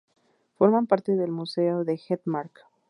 [0.55, 2.61] Forman parte del Museo de Hedmark.